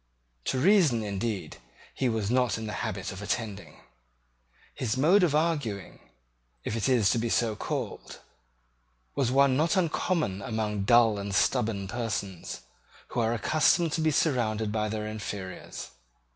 [0.45, 1.57] To reason, indeed,
[1.93, 3.81] he was not in the habit of attending.
[4.73, 5.99] His mode of arguing,
[6.63, 8.17] if it is to be so called,
[9.13, 12.61] was one not uncommon among dull and stubborn persons,
[13.09, 15.89] who are accustomed to be surrounded by their inferiors.